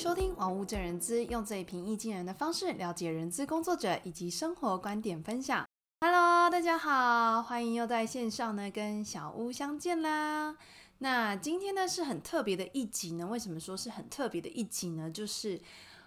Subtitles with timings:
[0.00, 5.68] 收听《网络正人资》，用最平易近人的方式了解人资工作者以及生活观点分享。
[6.00, 10.56] Hello，大家好，欢迎又在线上呢跟小屋相见啦。
[11.00, 15.10] 那今天呢是很特别的一集呢，为什么说是很特别的一集呢？
[15.10, 15.60] 就是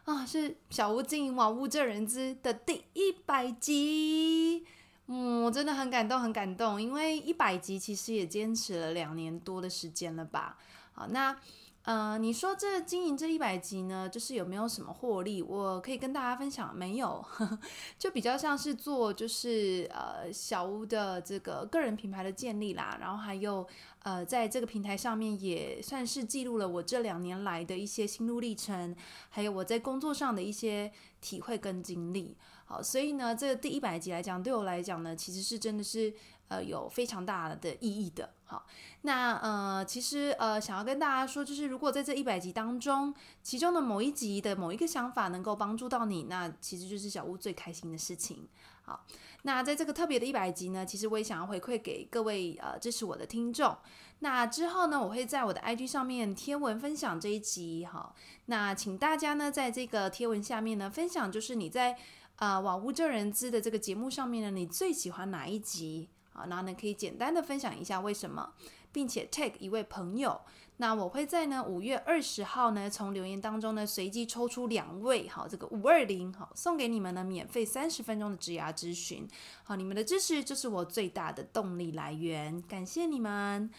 [0.05, 4.65] 啊，是小屋经营网络正人资的第一百集。
[5.05, 10.57] 嗯，我真的很感动，很感动，因为一百集其实也坚持了两年多的时间了吧。
[10.93, 11.37] 好，那。
[11.83, 15.41] 呃，你说这经营这一百集呢，就是有没有什么获利？
[15.41, 17.23] 我可以跟大家分享，没有，
[17.99, 23.67] 就比较像是做就是呃小屋的这个个人品牌的建立啦，然后还有
[24.03, 28.95] 呃在这个平台上面也算是记录了我这两年来的一些心路历程，
[29.29, 32.37] 还有我在工作上的一些体会跟经历。
[32.63, 36.13] 好，所以呢，这个第一百集来讲，对我来讲呢，其实是真的是。
[36.47, 38.29] 呃，有非常大的意义的。
[38.45, 38.65] 好，
[39.01, 48.47] 那呃，其实呃，想要跟大家说，就是如果在这一百集当中，其中的某一集的某一个想法能够帮助到你，那其实就是小屋最开心的事情。
[48.83, 49.05] 好，
[49.43, 53.75] 那在这个特别的一百集呢，其实我也想要回馈给各位呃支持我的听众。
[54.19, 57.85] 那之后呢，我会在我的 IG 上面贴文分享这一集。
[57.85, 58.13] 好，
[58.45, 61.97] 那请大家呢，在这个贴文下面呢，分享就是你在
[62.35, 66.09] 呃网络正人资的这个节目上面呢，你最喜欢哪一集？
[66.33, 68.53] 好，然后呢，可以简单的分享一下为什么，
[68.91, 70.41] 并且 tag 一位朋友。
[70.77, 79.27] 那我会在呢五月二十号呢，从留言当中呢随机抽出两位，好，这个五二零，好，送给你们呢免费三十分钟的职涯咨询。
[79.63, 83.69] 好，你们的支持就是我最大的动力来源，感谢你们。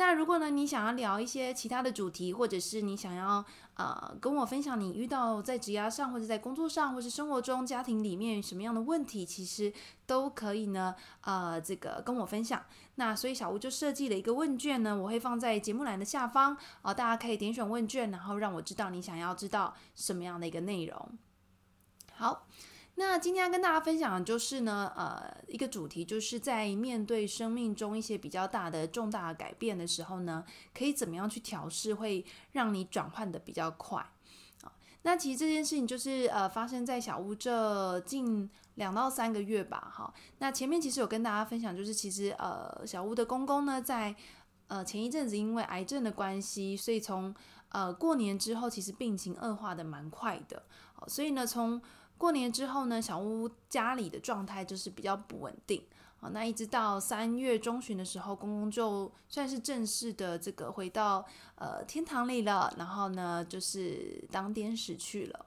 [0.00, 9.70] 那如果呢，你想要聊一些其他的主题，或者是你想要呃跟我分享你遇到在职涯上，或者在工作上，或是生活中、家庭里面什么样的问题，其实
[10.06, 12.64] 都可以呢，呃，这个跟我分享。
[12.94, 21.18] 那所以小吴就设计了一个问卷呢，我会放在节目栏的下方，呃，大家可以点选问卷，然后让我知道你想要知道什么样的一个内容。
[22.14, 22.46] 好。
[22.96, 34.00] 那今天要跟大家分享的就是呢，呃，一个主题，就是在面对生命中一些比较大的重大的改变的时候呢，可以怎么样去调试，会让你转换的比较快。
[34.62, 39.90] 啊，那其实这件事情就是呃，发生在小屋这近两到三个月吧。
[39.90, 44.14] 哈，那前面其实有跟大家分享，就是其实呃，小屋的公公呢，在
[44.66, 47.34] 呃前一阵子因为癌症的关系，所以从
[47.70, 50.64] 呃过年之后，其实病情恶化的蛮快的。
[50.92, 51.80] 好，所以呢，从
[52.20, 55.82] 过年之后呢，小屋家里的状态就是比较不稳定
[56.20, 56.28] 啊。
[56.34, 65.46] 那一直到三月中旬的时候，公公就算是正式的这个回到呃天堂里了，然后呢就是当天使去了。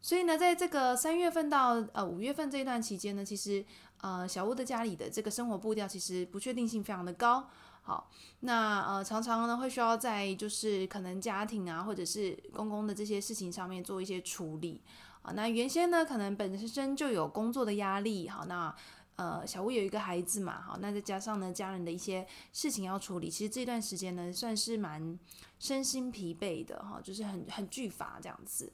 [0.00, 3.64] 所以呢，在这个三月份到呃五月份这一段期间呢，其实
[4.00, 7.48] 呃小屋的家里的这个生活步调其实不确定性非常的高。
[7.82, 8.08] 好，
[8.40, 14.80] 那呃常常呢会需要在就是可能家庭啊或者是公公的这些事情上面做一些处理。
[15.22, 18.74] 啊，那原先呢，可能本身就有工作的压力，好，那
[19.14, 25.16] 呃，小屋有一个孩子嘛，好，那再加上呢，家人的一些事情要处理，其实这段时间呢，算是蛮
[25.60, 28.72] 身心疲惫的，哈，就是很很巨乏这样子。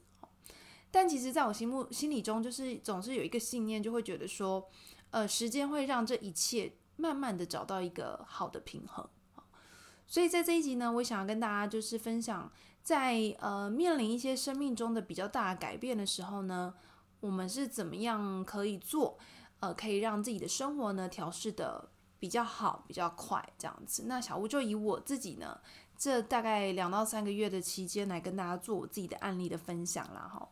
[0.90, 4.70] 但其实，在我心目心里中，就是总是有一个信念，就会觉得说，
[5.10, 9.06] 呃，时间会让这一切慢慢的找到一个好的平衡。
[10.06, 12.50] 所以在这一集呢，我想要跟大家就是分享。
[12.82, 16.74] 在呃面临一些生命中的比较大的改变的时候呢，
[17.20, 19.18] 我们是怎么样可以做，
[19.60, 24.04] 呃，可以让自己的生活呢调试的比较好、比较快这样子。
[24.06, 25.60] 那小屋就以我自己呢，
[25.96, 30.48] 这大概两到三个月的期间来跟大家做我自己的案例的分享啦，哈。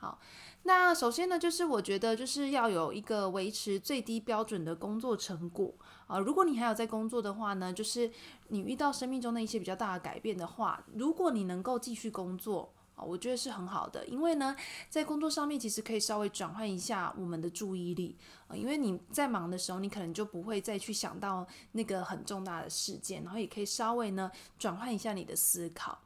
[0.00, 0.20] 好，
[0.62, 5.74] 那首先呢，就是我觉得就是要有一个维持最低标准的工作成果
[6.08, 6.18] 啊。
[6.18, 8.10] 如果你还有在工作的话呢，就是
[8.48, 14.56] 你遇到生命中的一些比较大的改变的话，如果你能够继续工作啊，我觉得是很好的，因为呢，
[14.90, 18.18] 在工作上面其实可以稍微转换一下我们的注意力
[18.48, 24.28] 啊，因为你在忙的时候，你可能就不会再去想到那个很重大的事件，然后也可以稍微呢
[24.58, 26.00] 转换一下你的思考。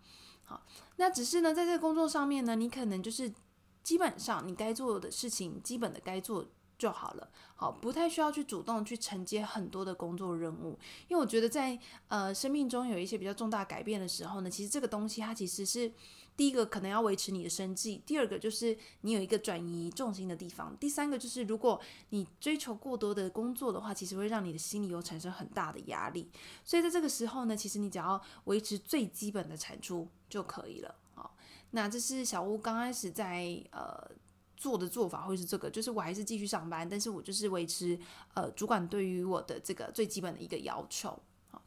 [0.45, 0.63] 好，
[0.97, 3.33] 那只是呢，在这个工作上面呢，你可能就是。
[3.83, 6.47] 基本上你该做的事情，基本的该做
[6.83, 7.31] 就好了。
[7.55, 10.77] 好，不太需要去主动去承接很多的工作任务，
[11.07, 15.93] 因为我觉得在呃生命中有一些比较重大改变的时候呢，其实这个东西它其实是
[16.37, 26.29] 第一个可能要维持你的生计，第二个就是你有一个转移重心的地方，第三个就是如果你追求过多的工作的话，其实会让你的心里有产生很大的压力。
[26.65, 30.93] 所以在这个时候呢，其实你只要维持最基本的产出就可以了。
[31.15, 31.37] 好。
[31.75, 34.11] 那这是小屋刚开始在呃
[34.63, 37.99] 做的做法，会是这个，就是我还是继续上班，但是我就是维持
[38.35, 41.19] 呃主管对于我的这个最基本的一个要求。
[41.51, 41.61] 好，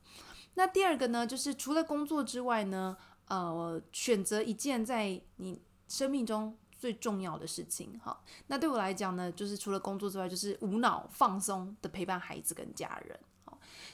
[0.53, 2.95] 那第二个呢，就是除了工作之外呢，
[3.27, 8.00] 呃选择一件在你生命中最重要的事情。
[8.01, 13.19] 好，那对我来讲呢，就是除了工作之外，就是无脑放松的陪伴孩子跟家人。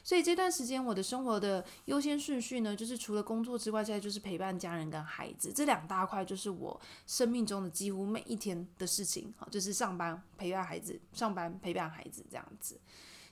[0.03, 9.33] 所以这段时间我的生活的优先顺序呢，就是除了工作之外，现在就是陪伴家人跟孩子这两大块，就是我生命中的几乎每一天的事情。
[9.37, 12.79] 好，就是上班陪伴孩子，上班陪伴孩子这样子。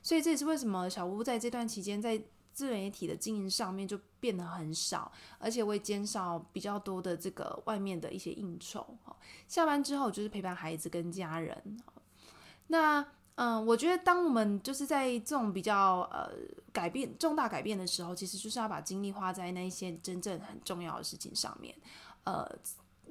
[0.04, 2.22] 所以这也是为什么小屋在这段期间在
[2.54, 8.98] 自媒体的经营上面就变得很少，而且会减少比较多的这个外面的一些应酬。
[9.48, 11.82] 下班之后就是陪伴孩子跟家人。
[12.68, 13.06] 那。
[13.42, 16.30] 嗯，我觉得当我们就是在这种比较呃
[16.74, 21.74] 改变重大改变的时候，其实就是要把精力花在那一些真正很重要的事情上面，
[22.26, 22.46] 呃，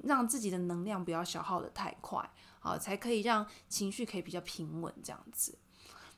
[0.03, 2.29] 让自己的能量不要消耗得太快，
[2.59, 5.57] 好，才可以让情绪可以比较平稳这样子。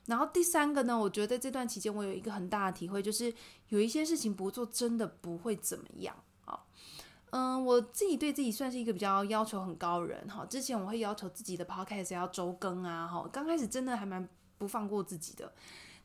[0.04, 3.32] 然后第三个呢，我觉得在这段期间我有一个很大的体会，就是
[3.68, 6.60] 有一些事情不做真的不会怎么样啊。
[7.32, 10.44] 嗯，我自己对自己算是一个比较要求很高的人哈。
[10.44, 15.50] 之前我会要求自己的 podcast 要周更啊，哈，刚开始真的还蛮不放过自己的。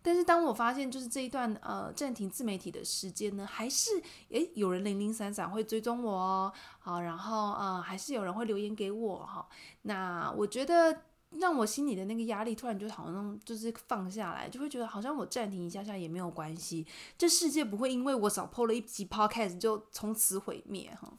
[0.01, 3.91] 但是当我发现就是这一段呃暂停自媒体的时间呢，还是
[4.29, 9.47] 诶有人零零散散会追踪我哦，好，然后呃还是有人会留言给我哈。
[9.81, 11.01] 那我觉得。
[11.31, 16.87] 让我心里的那个压力突然就好像就是放下来，就会觉得好像我暂停一下下也没有关系，
[17.17, 21.13] 这世界不会因为我少破了一集 podcast 就从此毁灭哈。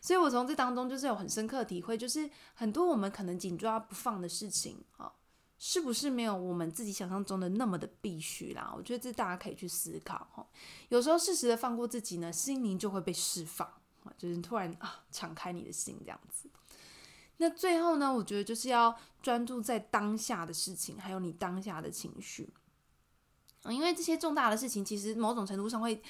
[0.00, 5.12] 所以我从这当中就是有很深刻体会，就是很多我们可能紧抓不放的事情啊，
[5.58, 8.74] 是不是没有我们自己想象中的那么的必须啦？
[8.76, 10.44] 我觉得这大家可以去思考哈。
[10.88, 13.72] 有时候适时的放过自己呢，心灵就会被释放，
[14.18, 16.50] 就是突然啊敞开你的心这样子。
[17.42, 22.48] 那最后呢，我觉得就是要专注在当下的事情，还有你当下的情绪，
[23.64, 26.00] 因为这些重大的事情，其实某种程度上会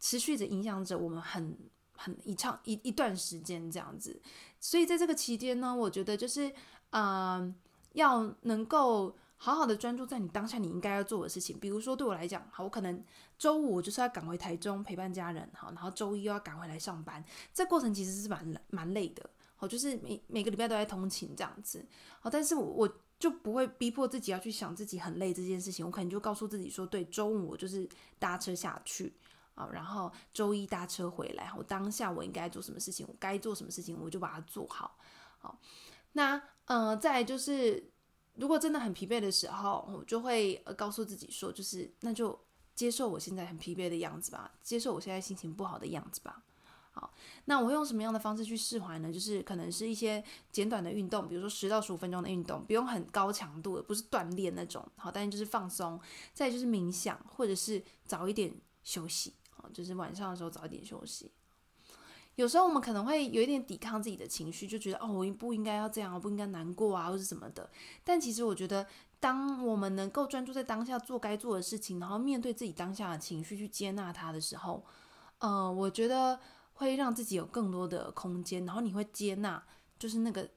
[0.00, 1.56] 持续着影响着我们很
[1.96, 4.20] 很一长一一段时间这样子。
[4.58, 6.52] 所以在这个期间呢，我觉得就是
[6.90, 7.54] 嗯、
[7.92, 11.56] 要能够好好的专注在你当下你应该要做的事情。
[11.56, 13.00] 比如说对我来讲，好，我可能
[13.38, 19.30] 周五我就是要赶回台中陪伴家人，好，然后周一又要赶回来上班，这过程其实是蛮蛮累的。
[19.60, 21.84] 好，就是每每个礼拜都在通勤这样子，
[22.18, 27.86] 好，但是我我就不会逼迫自己要去想自己很累这件事情，我可能就告诉自己说，对，周五我就是
[28.18, 29.12] 搭车下去
[29.54, 34.96] 啊，然后周一搭车回来，我当下我应该做什么事情，我该做什么事情，我就把它做好。
[35.38, 35.60] 好，
[36.12, 37.92] 那呃，再就是
[38.36, 42.40] 如果真的很疲惫的时候，我就会告诉自己说，就是那就
[42.74, 46.42] 接受我现在很疲惫的样子吧，接受我现在心情不好的样子吧。
[46.92, 47.14] 好，
[47.44, 49.12] 那我用什么样的方式去释怀呢？
[49.12, 54.84] 就是可能是一些简短的运动，比如说十到十五分钟的运动，不用很高强度的，不是锻炼那种。
[54.96, 56.00] 好，但就是放松。
[56.34, 58.52] 再就是冥想，或者是早一点
[58.82, 59.34] 休息。
[59.50, 61.30] 好，就是晚上的时候早一点休息。
[62.34, 67.70] 有时候我们可能会有一点抵抗自己的情绪，就觉得哦，我不应该要这样，我不应该难过啊，或者什么的。
[68.02, 68.84] 但其实我觉得，
[69.20, 74.84] 当我们能够专注在当下做该做的事情，然后面对自己当下的情绪，去接纳它的时候，
[75.38, 76.40] 呃，我觉得。
[76.80, 79.62] 会让自己有更多的空间，然后你会接纳，
[79.98, 80.48] 就是那个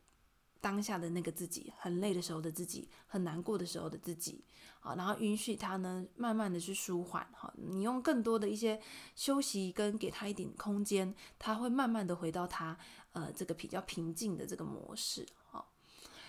[0.62, 4.42] 当下的那个自己，很累的时候的自己，很难过的时候的自己，
[4.80, 8.80] 啊，然后允许他呢，慢慢的去舒缓，哈，你用更多的一些
[9.16, 12.78] 休息跟给他一点空间，他会慢慢的回到他，
[13.12, 15.66] 呃，这个比较平静的这个模式，哈。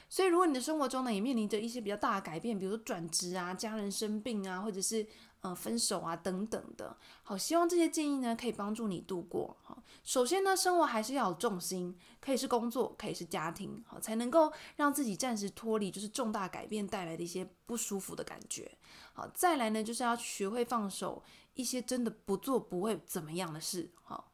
[0.09, 5.07] 所以如果你的生活中呢，也面临着一些比较大的改变，比如说转职啊，家人生病啊，或者是。
[5.45, 9.55] 呃，分手啊，等等的，好，希望这些建议呢，可以帮助你度过。
[9.63, 18.73] 好，首先呢，生活还是要有重心，可以是工作，可以是家庭，好，才能够让自己暂时脱离就是重大改变带来的一些不舒服的感觉。
[19.13, 21.23] 好，再来呢，就是要学会放手
[21.53, 23.91] 一些真的不做不会怎么样的事。
[24.03, 24.33] 好，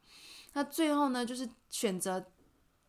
[0.53, 2.25] 那最后呢，就是选择。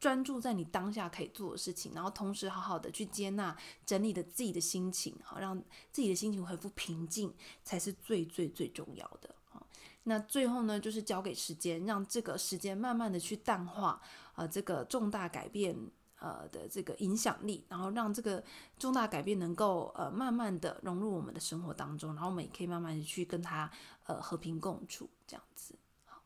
[0.03, 3.57] 专注在你当下可以做的事情，然后同时好好的去接纳、
[3.87, 5.57] 整理的自己的心情，好，让
[5.93, 7.33] 自己的心情恢复平静，
[7.63, 9.33] 才是最最最重要的。
[9.49, 9.65] 好，
[10.03, 14.03] 那最后呢，就是交给时间，让这个时间慢慢的去淡化，
[14.35, 15.77] 呃，这个重大改变
[16.19, 18.43] 呃的这个影响力，然后让这个
[18.81, 23.71] 重大改变能够呃慢慢的融入我们的生活当中，然后我们也可以慢慢的去跟它
[24.07, 25.77] 呃和平共处，这样子。
[26.07, 26.21] 好，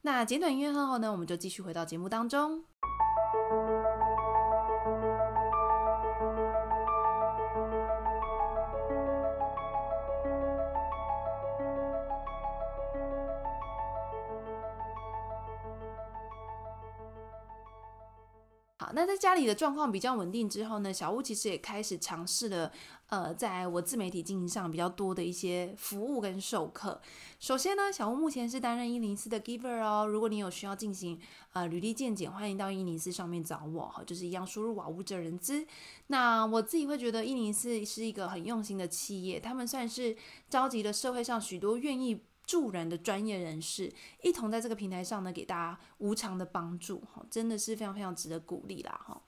[0.00, 2.64] 那简短音乐后呢，我们就继续回到节目当中。
[3.32, 3.69] thank you
[19.00, 22.70] 那在家里的状况比较稳定之后呢，小屋其实也开始尝试了，
[23.06, 27.00] 呃，在我自媒体经营上比较多的一些服务跟授课。
[27.38, 30.06] 首先呢，小屋目前是担任一零四的 giver 哦。
[30.06, 31.18] 如果你有需要进行
[31.54, 35.66] 呃履历健检，欢迎到一零四上面找我哈，就是一样输入瓦屋者人资。
[36.08, 40.14] 那我自己会觉得一零四是一个很用心的企业，他们算是
[40.50, 43.92] 召集了社会上许多愿意助人的专业人士，
[44.24, 49.22] 一同在这个平台上呢，给大家无偿的帮助哈，真的是非常非常值得鼓励啦哈。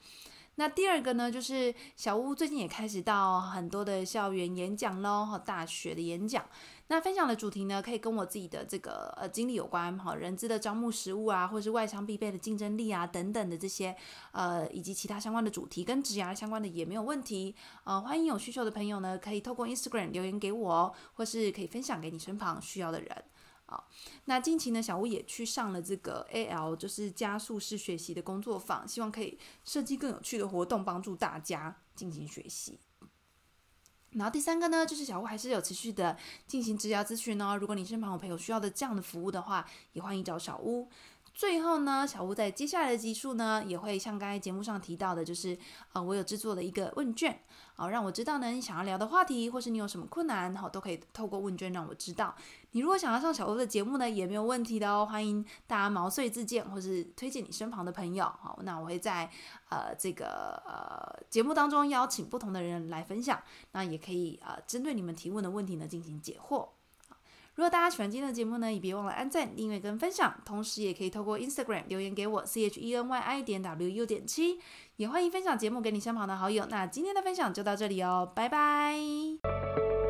[0.57, 6.45] 那第二个呢，就是小屋最近也开始到很多的校园演讲喽，和大学的演讲。
[6.93, 13.97] 那分享的主题呢，可以跟我自己的这个呃经历有关，哈，人资的招募实务啊，或是外商必备的竞争力啊等等的这些，
[14.33, 17.57] 呃，以及其他相关的主题，跟职涯相关的也没有问题。
[17.85, 23.25] 呃，欢迎有需求的朋友呢，可以透过 Instagram 留言给我，或是可以分享给你身旁需要的人。
[23.65, 23.89] 好，
[24.27, 32.79] 那近期呢，小屋也去上了这个 AL，就是加速式学习的工作坊，希望可以设计更有趣的活动，帮助大家进行学习。
[34.15, 36.17] 然后第三个呢，就是小屋还是有持续的
[36.47, 37.57] 进行治疗咨询哦。
[37.57, 40.89] 如果你身旁有朋友需要的这样的服务的话，也欢迎找小屋。
[41.35, 45.57] 最后呢，小屋在接下来的集数呢，也会像刚才节目上提到的，就是
[45.93, 47.41] 呃，我有制作了一个问卷，
[47.75, 52.35] 好、让我知道呢你想要聊的话题，或是你有什么困难，好都可以透过问卷让我知道。
[52.73, 58.25] 你如果想要上小屋的节目呢，也没有问题的哦，欢迎大家毛遂自荐，或是推荐你身旁的朋友。
[58.25, 59.29] 好，那我会在
[59.71, 66.69] 呃这个呃节目当中邀请不同的人来分享，那也可以呃针对你们提问的问题呢进行解惑。
[67.55, 74.59] 如果大家喜欢今天的节目呢，也别忘了按赞、订阅跟分享，同时也可以透过 Instagram 留言给我 c h e n y i 点 w u 点七，
[74.97, 76.67] 也欢迎分享节目给你身旁的好友。
[76.71, 80.02] 那今天的分享就到这里哦，拜拜。